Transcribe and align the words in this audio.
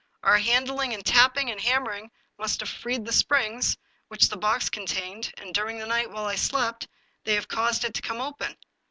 Our 0.23 0.39
handling, 0.39 0.95
and 0.95 1.05
tapping, 1.05 1.51
and 1.51 1.61
hammering 1.61 2.09
must 2.39 2.59
have 2.61 2.69
freed 2.69 3.05
the 3.05 3.13
springs 3.13 3.77
which 4.07 4.29
the 4.29 4.35
box 4.35 4.67
con 4.67 4.87
tained, 4.87 5.31
and 5.39 5.53
during 5.53 5.77
the 5.77 5.85
night, 5.85 6.09
while 6.09 6.25
I 6.25 6.37
slept, 6.37 6.87
they 7.23 7.35
have 7.35 7.47
caused 7.47 7.83
it 7.83 7.93
to 7.93 8.01
come 8.01 8.19
open." 8.19 8.57